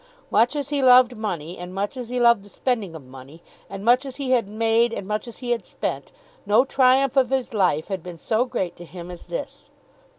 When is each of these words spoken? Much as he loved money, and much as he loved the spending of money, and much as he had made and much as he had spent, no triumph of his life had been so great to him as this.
Much 0.31 0.55
as 0.55 0.69
he 0.69 0.81
loved 0.81 1.15
money, 1.15 1.59
and 1.59 1.75
much 1.75 1.95
as 1.95 2.09
he 2.09 2.19
loved 2.19 2.41
the 2.41 2.49
spending 2.49 2.95
of 2.95 3.03
money, 3.03 3.43
and 3.69 3.85
much 3.85 4.03
as 4.03 4.15
he 4.15 4.31
had 4.31 4.47
made 4.49 4.91
and 4.93 5.07
much 5.07 5.27
as 5.27 5.37
he 5.45 5.51
had 5.51 5.63
spent, 5.63 6.11
no 6.43 6.65
triumph 6.65 7.15
of 7.15 7.29
his 7.29 7.53
life 7.53 7.87
had 7.87 8.01
been 8.01 8.17
so 8.17 8.43
great 8.43 8.75
to 8.75 8.83
him 8.83 9.11
as 9.11 9.25
this. 9.25 9.69